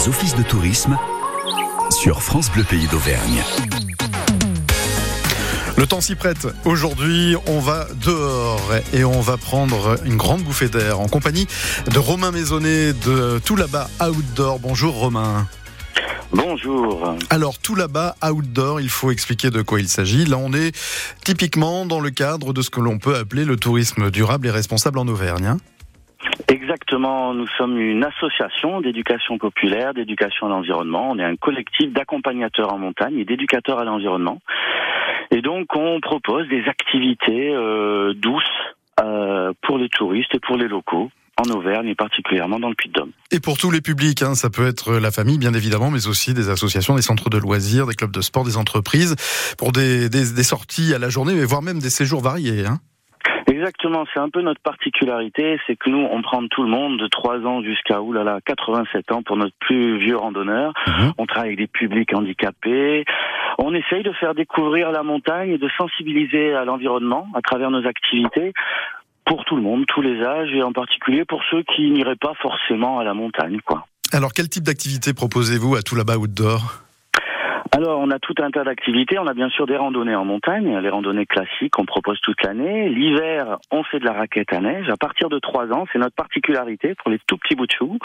[0.00, 0.96] les offices de tourisme
[1.90, 3.42] sur France Bleu Pays d'Auvergne.
[5.76, 6.46] Le temps s'y prête.
[6.64, 11.46] Aujourd'hui, on va dehors et on va prendre une grande bouffée d'air en compagnie
[11.92, 14.58] de Romain Maisonnet de Tout là-bas Outdoor.
[14.58, 15.46] Bonjour Romain.
[16.32, 17.16] Bonjour.
[17.28, 20.24] Alors tout là-bas, outdoor, il faut expliquer de quoi il s'agit.
[20.24, 20.74] Là, on est
[21.24, 24.98] typiquement dans le cadre de ce que l'on peut appeler le tourisme durable et responsable
[24.98, 25.46] en Auvergne.
[25.46, 25.58] hein.
[26.50, 31.12] Exactement, nous sommes une association d'éducation populaire, d'éducation à l'environnement.
[31.12, 34.40] On est un collectif d'accompagnateurs en montagne et d'éducateurs à l'environnement.
[35.30, 38.42] Et donc, on propose des activités euh, douces
[39.00, 43.12] euh, pour les touristes et pour les locaux en Auvergne et particulièrement dans le Puy-de-Dôme.
[43.30, 46.34] Et pour tous les publics, hein, ça peut être la famille, bien évidemment, mais aussi
[46.34, 49.14] des associations, des centres de loisirs, des clubs de sport, des entreprises,
[49.56, 52.66] pour des, des, des sorties à la journée, mais voire même des séjours variés.
[52.66, 52.80] Hein.
[53.50, 57.08] Exactement, c'est un peu notre particularité, c'est que nous, on prend tout le monde de
[57.08, 60.72] 3 ans jusqu'à oulala, 87 ans pour notre plus vieux randonneur.
[60.86, 61.12] Mhm.
[61.18, 63.04] On travaille avec des publics handicapés.
[63.58, 67.84] On essaye de faire découvrir la montagne et de sensibiliser à l'environnement à travers nos
[67.86, 68.52] activités
[69.24, 72.34] pour tout le monde, tous les âges et en particulier pour ceux qui n'iraient pas
[72.40, 73.86] forcément à la montagne, quoi.
[74.12, 76.82] Alors, quel type d'activité proposez-vous à tout là-bas outdoor?
[77.72, 79.18] Alors, on a tout un tas d'activités.
[79.20, 82.88] On a bien sûr des randonnées en montagne, les randonnées classiques qu'on propose toute l'année.
[82.88, 84.88] L'hiver, on fait de la raquette à neige.
[84.90, 87.98] À partir de 3 ans, c'est notre particularité pour les tout petits bouts de chou.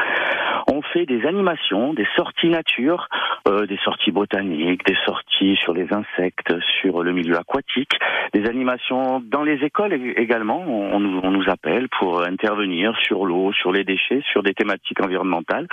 [0.72, 3.08] On fait des animations, des sorties nature,
[3.48, 7.98] euh, des sorties botaniques, des sorties sur les insectes, sur le milieu aquatique,
[8.34, 10.64] des animations dans les écoles ég- également.
[10.68, 14.54] On, on nous, on nous appelle pour intervenir sur l'eau, sur les déchets, sur des
[14.54, 15.68] thématiques environnementales.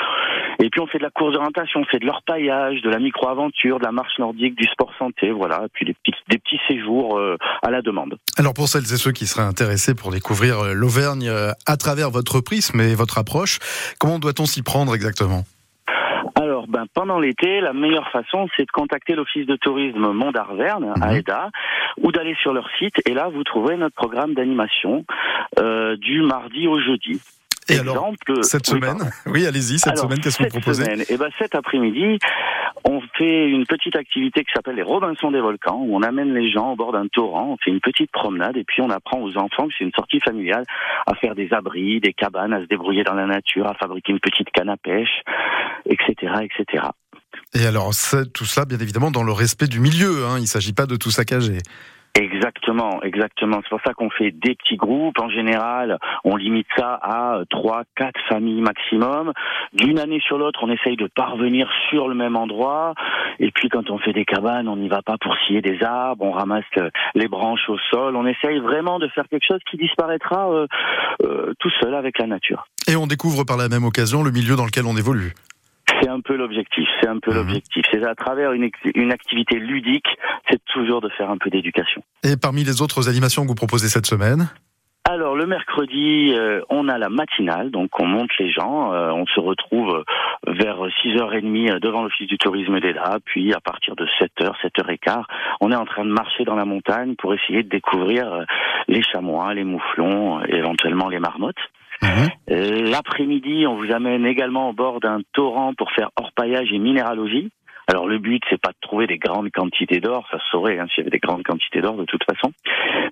[0.63, 3.81] Et puis on fait de la course d'orientation, on fait de l'orpaillage, de la micro-aventure,
[3.83, 7.19] de la marche nordique, du sport santé, voilà, et puis des petits, des petits séjours
[7.19, 8.17] euh, à la demande.
[8.39, 12.11] Alors, pour celles et ceux qui seraient intéressés pour découvrir euh, l'Auvergne euh, à travers
[12.11, 13.59] votre prisme et votre approche,
[13.99, 15.43] comment doit-on s'y prendre exactement?
[16.41, 20.93] Alors, ben, pendant l'été, la meilleure façon, c'est de contacter l'office de tourisme Mont d'Arverne,
[21.01, 21.19] à Mhm.
[21.19, 21.51] EDA,
[22.01, 25.05] ou d'aller sur leur site, et là, vous trouverez notre programme d'animation
[25.59, 27.21] euh, du mardi au jeudi.
[27.69, 28.13] Et alors,
[28.43, 29.11] cette semaine.
[29.27, 32.19] Oui, allez-y, cette Alors, semaine, qu'est-ce que vous proposez semaine, eh ben, cet après-midi,
[32.85, 36.51] on fait une petite activité qui s'appelle les Robinson des volcans, où on amène les
[36.51, 39.37] gens au bord d'un torrent, on fait une petite promenade, et puis on apprend aux
[39.37, 40.65] enfants, que c'est une sortie familiale,
[41.07, 44.21] à faire des abris, des cabanes, à se débrouiller dans la nature, à fabriquer une
[44.21, 45.23] petite canne à pêche,
[45.87, 46.87] etc., etc.
[47.55, 47.93] Et alors,
[48.33, 50.25] tout ça, bien évidemment, dans le respect du milieu.
[50.27, 50.39] Hein.
[50.39, 51.59] Il ne s'agit pas de tout saccager.
[52.15, 53.61] Exactement, exactement.
[53.63, 55.19] C'est pour ça qu'on fait des petits groupes.
[55.19, 59.33] En général, on limite ça à trois, quatre familles maximum.
[59.73, 62.93] D'une année sur l'autre, on essaye de parvenir sur le même endroit.
[63.39, 66.23] Et puis, quand on fait des cabanes, on n'y va pas pour scier des arbres.
[66.23, 68.15] On ramasse euh, les branches au sol.
[68.15, 70.67] On essaye vraiment de faire quelque chose qui disparaîtra euh,
[71.23, 72.67] euh, tout seul avec la nature.
[72.89, 75.33] Et on découvre par la même occasion le milieu dans lequel on évolue.
[76.03, 76.89] C'est un peu l'objectif.
[77.01, 77.37] C'est un peu Mhm.
[77.39, 77.85] l'objectif.
[77.91, 78.65] C'est à travers une,
[79.13, 80.09] activité ludique,
[80.51, 82.03] c'est toujours de faire un peu d'éducation.
[82.25, 84.49] Et parmi les autres animations que vous proposez cette semaine
[85.09, 89.27] Alors le mercredi, euh, on a la matinale, donc on monte les gens, euh, on
[89.27, 90.05] se retrouve
[90.47, 95.25] vers 6h30 devant l'office du tourisme d'Eda, puis à partir de 7h, 7h15,
[95.61, 98.45] on est en train de marcher dans la montagne pour essayer de découvrir euh,
[98.89, 101.57] les chamois, les mouflons, euh, éventuellement les marmottes.
[102.03, 102.91] Mhm.
[102.91, 107.51] L'après-midi, on vous amène également au bord d'un torrent pour faire orpaillage et minéralogie.
[107.89, 110.87] Alors le but, c'est pas de trouver des grandes quantités d'or, ça se saurait hein,
[110.89, 112.53] s'il y avait des grandes quantités d'or de toute façon,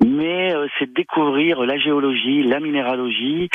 [0.07, 3.49] mais euh, c'est de découvrir la géologie, la minéralogie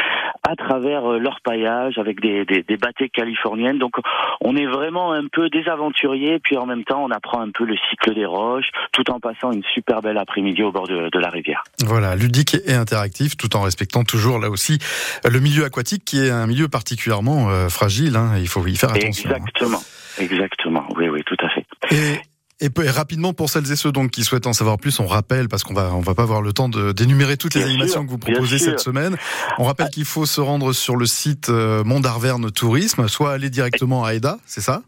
[0.48, 3.80] à travers euh, l'orpaillage avec des, des, des bâtées californiennes.
[3.80, 3.94] Donc
[4.42, 7.66] on est vraiment un peu des aventuriers, puis en même temps on apprend un peu
[7.66, 11.20] le cycle des roches, tout en passant une super belle après-midi au bord de, de
[11.20, 11.64] la rivière.
[11.86, 14.80] Voilà, ludique et interactif, tout en respectant toujours là aussi
[15.24, 18.16] le milieu aquatique qui est un milieu particulièrement euh, fragile.
[18.16, 19.30] Hein, il faut y faire attention.
[19.30, 19.36] hein.
[19.38, 19.80] Exactement,
[20.20, 21.66] exactement, oui, oui, tout à fait.
[21.92, 22.20] Et,
[22.62, 25.08] et peu- et rapidement pour celles et ceux donc qui souhaitent en savoir plus, on
[25.08, 27.70] rappelle parce qu'on va on va pas avoir le temps de d'énumérer toutes les Bien
[27.70, 29.18] animations sûr, que vous proposez cette semaine.
[29.58, 33.50] On rappelle qu'il faut se rendre sur le site euh, Mont d'Arverne Tourisme, soit aller
[33.50, 34.82] directement à EDA, c'est ça?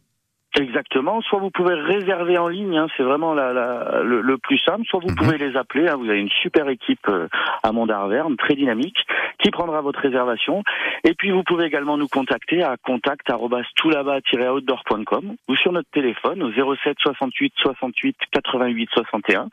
[0.59, 1.21] Exactement.
[1.21, 4.83] Soit vous pouvez réserver en ligne, hein, c'est vraiment la, la- le, le plus simple.
[4.85, 5.15] Soit vous Mhm.
[5.15, 5.87] pouvez les appeler.
[5.87, 7.27] hein, vous avez une super équipe euh,
[7.63, 8.97] à Mont d'Arverne, très dynamique,
[9.39, 10.63] qui prendra votre réservation.
[11.03, 16.97] Et puis vous pouvez également nous contacter à contact@toulaba-outdoor.com ou sur notre téléphone au 07
[16.99, 19.49] 68 68 88 61.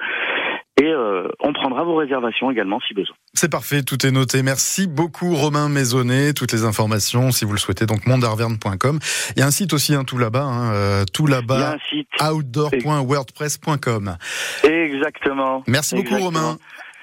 [0.76, 3.14] Et euh, on prendra vos réservations également si besoin.
[3.32, 4.42] C'est parfait, tout est noté.
[4.42, 6.32] Merci beaucoup Romain Maisonnet.
[6.32, 8.98] Toutes les informations, si vous le souhaitez, donc mondarverne.com.
[9.36, 12.08] Il y a un site aussi, hein, tout là-bas, hein, euh, tout là-bas, un site.
[12.20, 14.16] outdoor.wordpress.com.
[14.64, 15.62] Exactement.
[15.68, 16.16] Merci beaucoup.
[16.18, 16.58] Romain.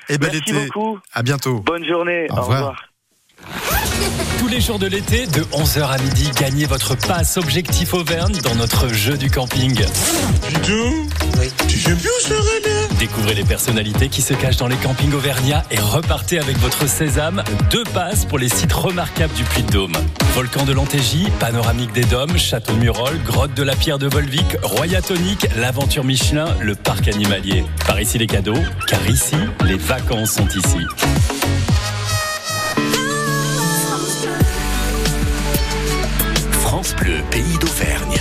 [0.10, 0.66] Et bel Merci été.
[0.66, 1.00] beaucoup.
[1.14, 1.60] À bientôt.
[1.60, 2.28] Bonne journée.
[2.30, 2.58] Au Au revoir.
[2.60, 2.84] revoir.
[4.40, 8.56] Tous les jours de l'été, de 11h à midi, gagnez votre passe Objectif Auvergne dans
[8.56, 9.76] notre jeu du camping.
[9.76, 9.84] Tu
[11.78, 16.38] sais où René Découvrez les personnalités qui se cachent dans les campings auvergnats et repartez
[16.38, 17.44] avec votre sésame.
[17.72, 19.96] Deux passes pour les sites remarquables du Puy-de-Dôme.
[20.36, 25.48] Volcan de l'Antégie, Panoramique des Dômes, Château Murol, Grotte de la Pierre de Volvic, Royatonique,
[25.58, 27.66] l'Aventure Michelin, le Parc Animalier.
[27.88, 28.54] Par ici les cadeaux,
[28.88, 30.86] car ici, les vacances sont ici.
[36.52, 38.21] France Bleu, pays d'Auvergne.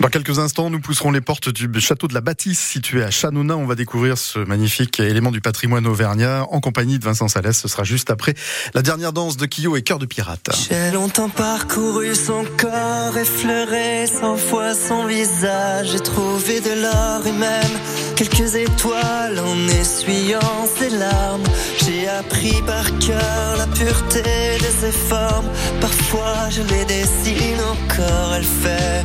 [0.00, 3.56] Dans quelques instants, nous pousserons les portes du château de la Bâtisse situé à Chanona.
[3.56, 7.58] On va découvrir ce magnifique élément du patrimoine auvergnat en compagnie de Vincent Salès.
[7.58, 8.34] Ce sera juste après
[8.74, 10.50] la dernière danse de Kyo et Cœur de Pirate.
[10.70, 15.88] J'ai longtemps parcouru son corps, effleuré cent fois son visage.
[15.90, 17.78] J'ai trouvé de l'or et même
[18.14, 21.42] quelques étoiles en essuyant ses larmes.
[21.84, 24.22] J'ai appris par cœur la pureté
[24.60, 25.48] de ses formes.
[25.80, 29.04] Parfois je les dessine encore, elle fait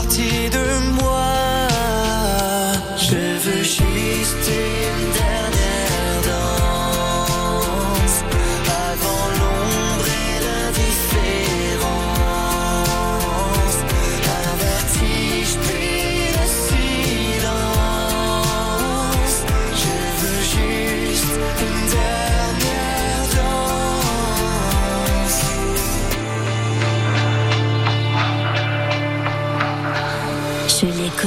[0.00, 0.66] partie de
[0.98, 1.68] moi.
[2.96, 5.39] Je veux juste une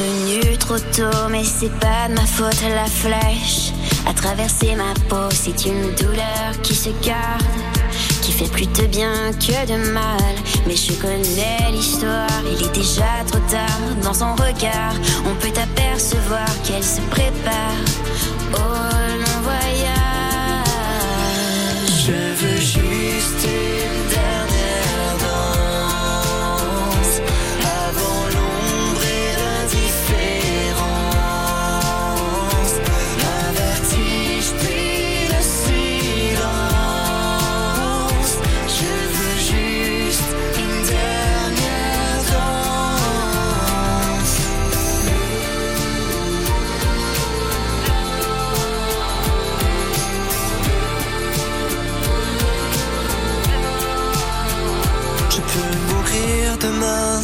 [0.03, 3.71] Connu trop tôt, mais c'est pas de ma faute la flèche.
[4.05, 7.41] À traverser ma peau, c'est une douleur qui se garde,
[8.21, 10.35] qui fait plus de bien que de mal.
[10.67, 13.79] Mais je connais l'histoire, il est déjà trop tard.
[14.03, 14.95] Dans son regard,
[15.25, 17.79] on peut apercevoir qu'elle se prépare
[18.55, 19.12] au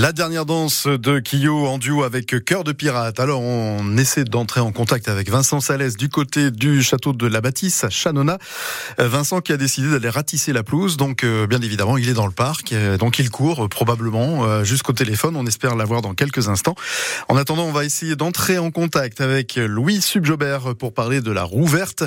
[0.00, 3.20] La dernière danse de Kyo en duo avec Cœur de Pirate.
[3.20, 7.42] Alors, on essaie d'entrer en contact avec Vincent Salès du côté du château de la
[7.42, 8.38] Bâtisse à Chanona.
[8.96, 10.96] Vincent qui a décidé d'aller ratisser la pelouse.
[10.96, 12.72] Donc, euh, bien évidemment, il est dans le parc.
[12.72, 15.36] Euh, Donc, il court euh, probablement jusqu'au téléphone.
[15.36, 16.76] On espère l'avoir dans quelques instants.
[17.28, 21.42] En attendant, on va essayer d'entrer en contact avec Louis Subjobert pour parler de la
[21.42, 22.04] roue verte.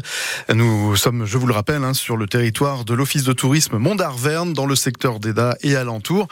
[0.51, 4.53] Nous sommes, je vous le rappelle, hein, sur le territoire de l'Office de tourisme Mont-d'Arverne,
[4.53, 6.27] dans le secteur d'Eda et alentour.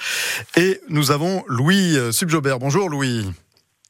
[0.58, 2.60] Et nous avons Louis Subjobert.
[2.60, 3.30] Bonjour Louis.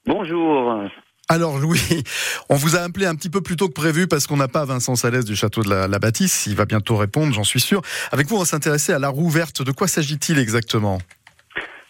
[0.08, 0.82] Bonjour.
[1.30, 2.03] Alors Louis,
[2.50, 4.65] on vous a appelé un petit peu plus tôt que prévu parce qu'on n'a pas
[4.65, 6.48] Vincent Salès du château de la, la Bâtisse.
[6.48, 7.84] Il va bientôt répondre, j'en suis sûr.
[8.12, 9.62] Avec vous, on va s'intéresser à la roue verte.
[9.62, 10.98] De quoi s'agit-il exactement?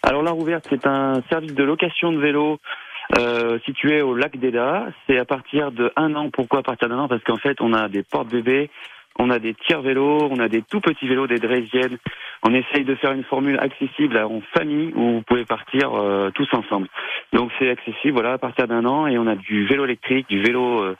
[0.03, 2.59] Alors la roue verte, c'est un service de location de vélo
[3.17, 4.87] euh, situé au lac d'Eda.
[5.07, 6.29] C'est à partir de un an.
[6.31, 7.07] Pourquoi à partir d'un an?
[7.07, 8.69] Parce qu'en fait, on a des portes-bébés,
[9.19, 11.97] on a des tiers vélos, on a des tout petits vélos, des Drésiennes.
[12.43, 16.47] On essaye de faire une formule accessible en famille où vous pouvez partir euh, tous
[16.53, 16.87] ensemble.
[17.33, 19.07] Donc c'est accessible, voilà, à partir d'un an.
[19.07, 20.97] Et on a du vélo électrique, du vélo euh,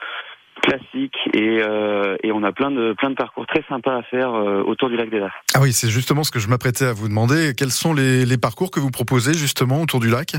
[0.62, 4.32] classique et, euh, et on a plein de plein de parcours très sympas à faire
[4.32, 5.32] autour du lac des Lacs.
[5.56, 7.53] Ah oui, c'est justement ce que je m'apprêtais à vous demander.
[7.58, 10.36] Quels sont les, les parcours que vous proposez justement autour du lac?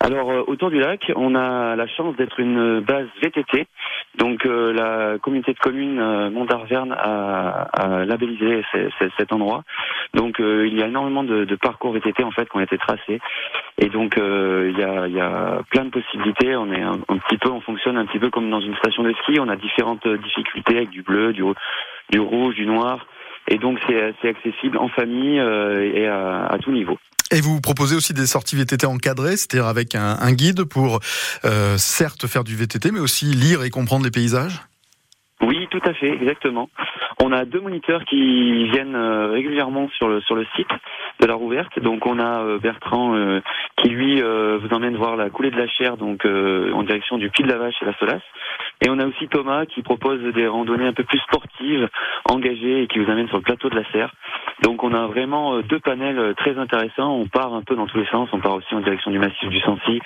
[0.00, 3.66] Alors autour du lac, on a la chance d'être une base VTT.
[4.18, 8.62] Donc euh, la communauté de communes euh, Mont d'Arverne a, a labellisé
[9.16, 9.64] cet endroit.
[10.14, 12.76] Donc euh, il y a énormément de, de parcours VTT en fait qui ont été
[12.76, 13.20] tracés.
[13.78, 16.54] Et donc euh, il y, a, y a plein de possibilités.
[16.56, 19.12] On est un, petit peu, on fonctionne un petit peu comme dans une station de
[19.22, 19.38] ski.
[19.40, 21.42] On a différentes difficultés avec du bleu, du,
[22.10, 23.06] du rouge, du noir.
[23.48, 26.98] Et donc c'est accessible en famille euh, et à, à tout niveau.
[27.32, 31.00] Et vous proposez aussi des sorties VTT encadrées, c'est-à-dire avec un, guide pour
[31.46, 34.60] euh, certes faire du VTT, mais aussi lire et comprendre les paysages?
[35.72, 36.68] Tout à fait, exactement.
[37.22, 40.20] On a deux moniteurs qui viennent euh, régulièrement sur le
[40.54, 40.68] site
[41.20, 41.78] de la Rouverte.
[41.80, 43.40] Donc on a euh, Bertrand euh,
[43.76, 47.42] qui lui vous emmène voir la coulée de la Chair, donc en direction du Puy
[47.42, 48.22] de la Vache et la Solace.
[48.84, 51.88] Et on a aussi Thomas qui propose des randonnées un peu plus sportives,
[52.28, 54.14] engagées et qui vous amène sur le plateau de la Serre.
[54.62, 57.12] Donc on a vraiment deux panels très intéressants.
[57.12, 58.28] On part un peu dans tous les sens.
[58.32, 60.00] On part aussi en direction du massif du Sancy.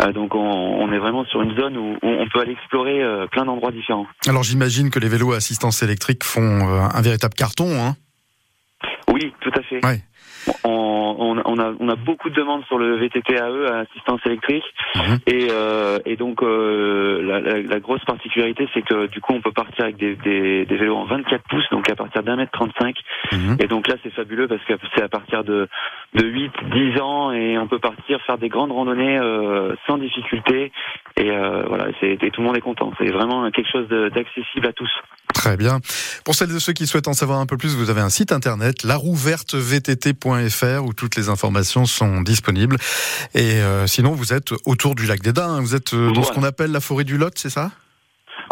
[0.00, 3.02] Euh, donc on, on est vraiment sur une zone où, où on peut aller explorer
[3.02, 4.06] euh, plein d'endroits différents.
[4.28, 7.68] Alors j'imagine que les vélos à assistance électrique font euh, un véritable carton.
[7.82, 7.96] Hein?
[9.12, 9.84] Oui, tout à fait.
[9.84, 10.00] Ouais.
[10.64, 10.70] On,
[11.18, 14.64] on, on a, on a beaucoup de demandes sur le VTT AE, à assistance électrique,
[14.96, 15.18] Mhm.
[15.26, 19.40] et, euh, et donc euh, la, la, la grosse particularité, c'est que du coup, on
[19.40, 22.52] peut partir avec des, des, des vélos en 24 pouces, donc à partir d'un mètre
[22.52, 22.96] 35,
[23.32, 23.56] Mhm.
[23.60, 25.68] et donc là, c'est fabuleux parce que c'est à partir de,
[26.14, 30.72] de 8, 10 ans, et on peut partir faire des grandes randonnées euh, sans difficulté,
[31.16, 32.92] et voilà, c'est, et tout le monde est content.
[32.98, 34.90] C'est vraiment quelque chose d'accessible à tous.
[35.34, 35.78] Très bien.
[36.24, 38.32] Pour celles et ceux qui souhaitent en savoir un peu plus, vous avez un site
[38.32, 38.82] internet,
[40.84, 42.76] où toutes les informations sont disponibles.
[43.34, 45.46] Et euh, sinon, vous êtes autour du lac d'Eda.
[45.46, 45.60] hein.
[45.60, 47.70] Vous êtes euh, dans ce qu'on appelle la forêt du Lot, c'est ça?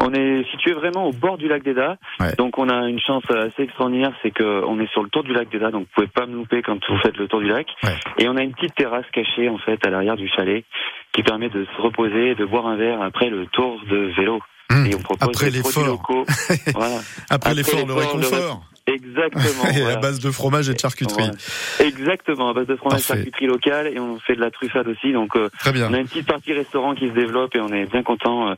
[0.01, 2.33] On est situé vraiment au bord du lac d'Eda, Ouais.
[2.39, 5.33] donc on a une chance assez extraordinaire, c'est que on est sur le tour du
[5.33, 7.67] lac d'Eda, donc vous pouvez pas me louper quand vous faites le tour du lac.
[7.83, 7.97] Ouais.
[8.19, 10.65] Et on a une petite terrasse cachée en fait à l'arrière du chalet
[11.13, 14.41] qui permet de se reposer, de boire un verre après le tour de vélo.
[14.71, 14.87] Hum.
[14.87, 16.03] Et on propose Après des l'effort.
[16.75, 16.97] voilà.
[17.31, 18.63] Après Après l'effort, le l'effort, le réconfort.
[18.93, 19.65] Exactement.
[19.75, 19.97] Et voilà.
[19.97, 21.15] à base de fromage et de charcuterie.
[21.25, 21.33] Voilà.
[21.81, 23.15] Exactement, à base de fromage Parfait.
[23.23, 25.13] charcuterie locale et on fait de la truffade aussi.
[25.13, 25.89] Donc euh, Très bien.
[25.91, 28.55] on a une petite partie restaurant qui se développe et on est bien content euh,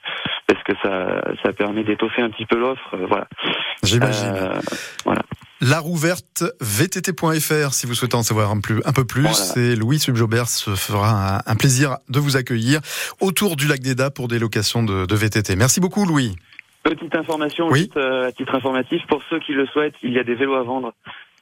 [0.46, 2.94] parce que ça ça permet d'étoffer un petit peu l'offre.
[2.94, 3.28] euh, voilà.
[3.82, 4.32] J'imagine.
[5.04, 5.22] Voilà.
[5.62, 9.22] Larouvertevtt.fr si vous souhaitez en savoir un, plus, un peu plus.
[9.22, 9.37] Voilà.
[9.37, 12.80] C'est Louis Subjobert se fera un, un plaisir de vous accueillir
[13.20, 15.56] autour du lac d'Eda pour des locations de, de VTT.
[15.56, 16.34] Merci beaucoup Louis.
[16.82, 17.80] Petite information, Oui.
[17.80, 20.54] juste, euh, à titre informatif, pour ceux qui le souhaitent, il y a des vélos
[20.54, 20.92] à vendre.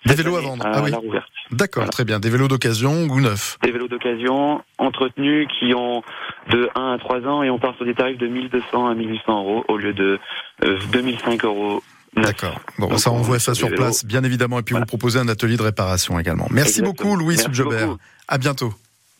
[0.06, 0.64] Des vélos à vendre.
[0.66, 0.90] À Ah oui.
[0.90, 1.28] la rouverte.
[1.50, 1.90] D'accord, Voilà.
[1.92, 2.18] très bien.
[2.20, 3.56] Des vélos d'occasion ou neufs.
[3.62, 6.02] Des vélos d'occasion, entretenus, qui ont
[6.50, 9.38] de 1 à 3 ans et on part sur des tarifs de 1200 à 1800
[9.42, 10.18] euros au lieu de
[10.64, 11.82] euh, 2005 euros.
[12.16, 12.58] D'accord.
[12.78, 14.58] Bon, Donc, ça, on voit ça sur place, bien évidemment.
[14.58, 14.84] Et puis, Voilà.
[14.84, 16.46] vous proposez un atelier de réparation également.
[16.50, 17.10] Merci Exactement.
[17.12, 17.96] beaucoup, Louis Subjobert.
[18.28, 18.72] À bientôt.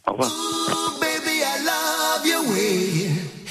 [0.07, 0.31] Au revoir.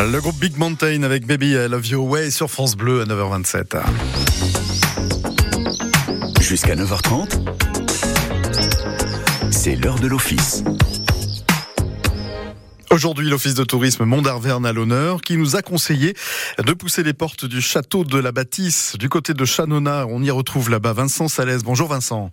[0.00, 3.80] Le groupe Big Mountain avec Baby I Love You Way sur France Bleu à 9h27.
[6.40, 7.40] Jusqu'à 9h30,
[9.50, 10.62] c'est l'heure de l'office.
[12.92, 16.14] Aujourd'hui, l'Office de tourisme Mont-d'Arverne à l'honneur qui nous a conseillé
[16.64, 20.06] de pousser les portes du château de la Bâtisse du côté de Chanona.
[20.08, 21.64] On y retrouve là-bas Vincent Salès.
[21.64, 22.30] Bonjour Vincent.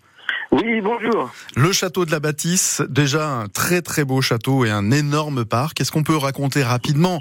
[0.56, 1.30] Oui, bonjour.
[1.58, 5.82] Le château de la Bâtisse, déjà un très très beau château et un énorme parc.
[5.82, 7.20] Est-ce qu'on peut raconter rapidement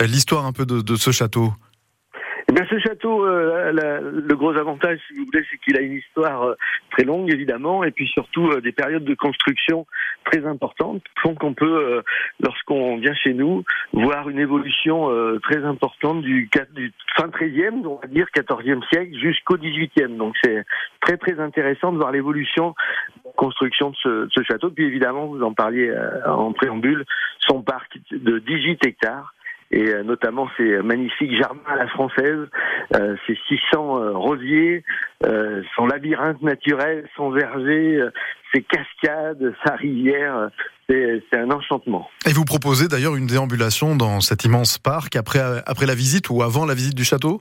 [0.00, 1.52] euh, l'histoire un peu de, de ce château?
[2.52, 5.92] Eh ce château, euh, la- le gros avantage, si vous voulez, c'est qu'il a une
[5.92, 6.54] histoire euh,
[6.90, 9.86] très longue, évidemment, et puis surtout euh, des périodes de construction
[10.24, 12.02] très importantes, font qu'on peut, euh,
[12.40, 15.10] lorsqu'on vient chez nous, voir une évolution
[15.42, 20.16] très importante du, du fin 13e, on va dire 14e siècle, jusqu'au 18e.
[20.16, 20.64] Donc, c'est
[21.00, 22.74] très très intéressant de voir l'évolution
[23.36, 24.70] construction de ce, de ce château.
[24.70, 25.94] Puis évidemment, vous en parliez
[26.26, 27.04] en préambule,
[27.38, 29.34] son parc de 18 hectares
[29.70, 32.48] et euh, notamment ces magnifiques jardins à la française,
[32.94, 34.84] euh, ces 600 euh, rosiers,
[35.76, 38.00] son labyrinthe naturel, son verger,
[38.54, 40.48] ses cascades, sa rivière,
[40.88, 42.08] c'est c'est un enchantement.
[42.26, 46.42] Et vous proposez d'ailleurs une déambulation dans cet immense parc après, après la visite ou
[46.42, 47.40] avant la visite du château?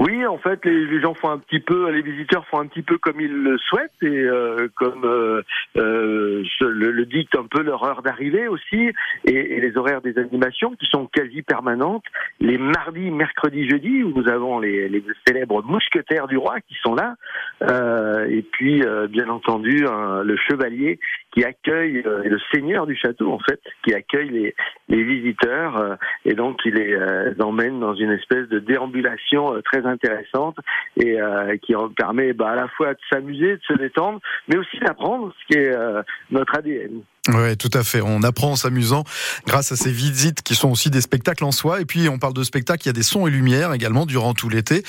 [0.00, 2.96] Oui, en fait, les, gens font un petit peu, les visiteurs font un petit peu
[2.96, 5.42] comme ils le souhaitent et euh, comme euh,
[5.76, 8.92] euh, le, le dicte un peu leur heure d'arrivée aussi
[9.26, 12.04] et, et les horaires des animations qui sont quasi permanentes.
[12.40, 16.94] Les mardis, mercredis, jeudis où nous avons les, les célèbres mousquetaires du roi qui sont
[16.94, 17.16] là
[17.62, 19.84] Euh, et puis euh, bien entendu
[20.24, 20.98] le chevalier
[21.32, 24.54] qui accueille euh, le seigneur du château en fait qui accueille les,
[24.88, 29.62] les visiteurs euh, et donc il les euh, emmène dans une espèce de déambulation euh,
[29.62, 30.56] très intéressante
[30.96, 34.78] et euh, qui permet bah, à la fois de s'amuser, de se détendre, mais aussi
[34.78, 37.02] d'apprendre ce qui est euh, notre ADN.
[37.28, 38.00] Oui, tout à fait.
[38.00, 39.04] On apprend en s'amusant
[39.46, 41.80] grâce à ces visites qui sont aussi des spectacles en soi.
[41.80, 44.34] Et puis, on parle de spectacles, il y a des sons et lumières également durant
[44.34, 44.82] tout l'été.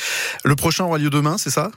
[0.46, 1.72] Le prochain aura lieu demain, c'est ça?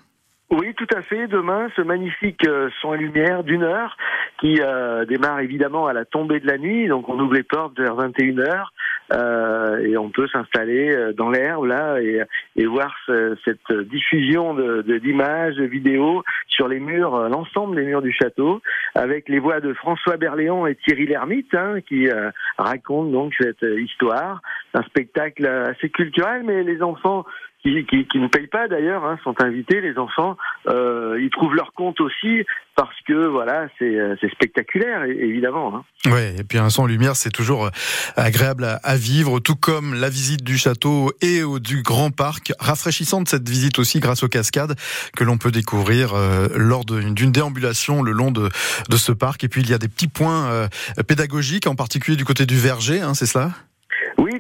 [0.57, 1.27] Oui, tout à fait.
[1.27, 3.97] Demain, ce magnifique euh, son et lumière d'une heure
[4.41, 6.87] qui euh, démarre évidemment à la tombée de la nuit.
[6.87, 8.73] Donc, on ouvre les portes vers 21 heures
[9.13, 12.23] euh, et on peut s'installer euh, dans l'herbe là et,
[12.57, 17.75] et voir ce- cette diffusion de de- d'images, de, vidéos sur les murs, euh, l'ensemble
[17.77, 18.63] des murs du château,
[18.95, 23.63] avec les voix de François Berléand et Thierry Lhermitte hein, qui euh, racontent donc cette
[23.63, 24.41] histoire.
[24.73, 27.25] Un spectacle assez culturel, mais les enfants
[27.65, 30.37] qui, qui, qui ne payent pas d'ailleurs, hein, sont invités, les enfants,
[30.69, 32.45] euh, ils trouvent leur compte aussi
[32.77, 35.75] parce que voilà, c'est euh, spectaculaire évidemment.
[35.77, 36.11] Hein.
[36.11, 37.71] Ouais, et puis un son lumière, c'est toujours euh,
[38.17, 42.53] agréable à, à vivre, tout comme la visite du château et au- du grand parc.
[42.59, 44.75] Rafraîchissante cette visite aussi grâce aux cascades
[45.17, 48.51] que l'on peut découvrir euh, lors d'une déambulation le long de,
[48.91, 49.45] de ce parc.
[49.45, 50.69] Et puis il y a des petits points euh,
[51.09, 53.51] pédagogiques, en particulier du côté du verger, hein, c'est cela?
[53.51, 53.74] Oui,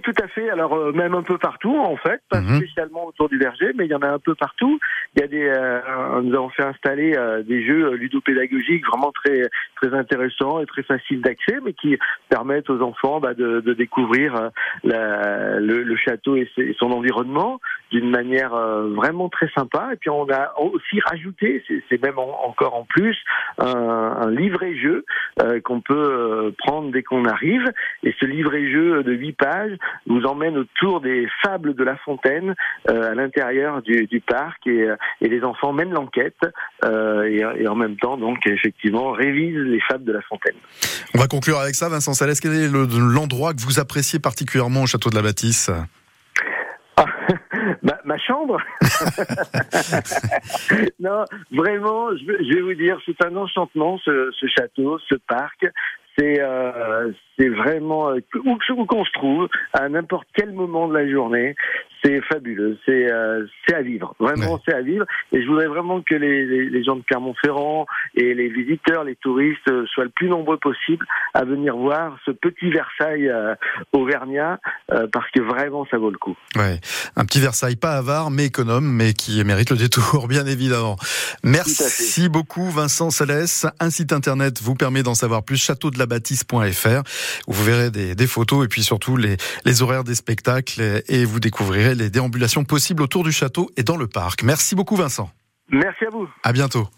[0.05, 0.49] tout à fait.
[0.51, 2.57] Alors euh, même un peu partout en fait, pas Mhm.
[2.57, 4.79] spécialement autour du verger, mais il y en a un peu partout.
[5.17, 9.11] Il y a des, euh, nous avons fait installer euh, des jeux euh, ludopédagogiques vraiment
[9.13, 11.97] très très intéressants et très faciles d'accès, mais qui
[12.29, 14.49] permettent aux enfants bah, de, de découvrir euh,
[14.85, 17.61] la- le, le château et, ses- et son environnement
[17.95, 19.91] d'une manière euh, vraiment très sympa.
[19.93, 23.17] Et puis on a aussi rajouté, c'est même en- encore en plus,
[23.59, 25.05] un, un livret-jeu
[25.41, 27.65] euh, qu'on peut euh, prendre dès qu'on arrive.
[28.03, 29.77] Et ce livret-jeu de 8 pages
[30.07, 32.55] vous emmène autour des fables de La Fontaine
[32.91, 34.89] euh, à l'intérieur du, du parc et,
[35.21, 36.37] et les enfants mènent l'enquête
[36.85, 40.57] euh, et, et en même temps donc effectivement révisent les fables de La Fontaine.
[41.15, 42.41] On va conclure avec ça, Vincent Salès.
[42.41, 45.71] Quel est le- l'endroit que vous appréciez particulièrement au château de la Bâtisse?
[46.97, 47.05] Ah,
[48.05, 48.59] ma, chambre
[51.01, 55.15] Non, vraiment, je vais, je vais vous dire, c'est un enchantement ce, ce château, ce
[55.15, 55.67] parc.
[56.17, 60.97] C'est euh, c'est vraiment euh, où, où qu'on se trouve à n'importe quel moment de
[60.97, 61.57] la journée,
[62.05, 62.79] c'est fabuleux.
[62.85, 64.61] C'est euh, à vivre, vraiment Ouais.
[64.67, 65.05] c'est à vivre.
[65.33, 69.17] Et je voudrais vraiment que les, les, les gens de Clermont-Ferrand et les visiteurs, les
[69.17, 73.55] touristes euh, soient le plus nombreux possible à venir voir ce petit Versailles euh,
[73.93, 74.61] auvergnat
[74.93, 76.37] euh, parce que vraiment ça vaut le coup.
[76.57, 76.79] Ouais,
[77.17, 80.97] un petit Versailles pas avare mais économe, mais qui mérite le détour, bien évidemment.
[81.43, 83.67] Merci beaucoup Vincent Salès.
[83.81, 87.03] Un site internet vous permet d'en savoir plus, châteaudelabâtisse.fr,
[87.49, 91.25] où vous verrez des, des photos et puis surtout les, les horaires des spectacles et
[91.25, 94.43] vous découvrirez les déambulations possibles autour du château et dans le parc.
[94.43, 95.31] Merci beaucoup Vincent.
[95.71, 96.29] Merci à vous.
[96.43, 96.89] À bientôt.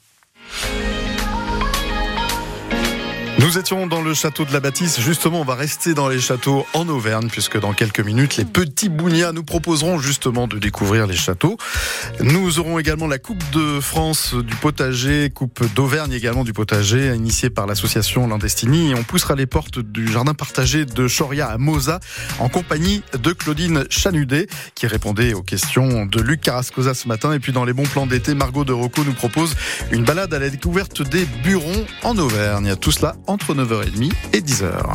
[3.46, 5.00] Nous étions dans le château de la Bâtisse.
[5.00, 8.88] Justement, on va rester dans les châteaux en Auvergne, puisque dans quelques minutes, les petits
[8.88, 11.56] Bougnats nous proposeront justement de découvrir les châteaux.
[12.20, 17.48] Nous aurons également la Coupe de France du potager, Coupe d'Auvergne également du potager, initiée
[17.48, 18.90] par l'association Landestini.
[18.90, 22.00] Et on poussera les portes du jardin partagé de Choria à Moza,
[22.40, 27.32] en compagnie de Claudine Chanudet, qui répondait aux questions de Luc Carrascosa ce matin.
[27.32, 29.54] Et puis dans les bons plans d'été, Margot de Rocco nous propose
[29.92, 32.74] une balade à la découverte des Burons en Auvergne.
[32.74, 34.86] Tout cela entre 9h30 et 10h.